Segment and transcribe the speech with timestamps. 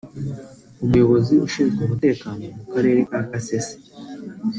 [0.83, 3.75] Umuyobozi ushinzwe umutekano mu Karere ka Kasese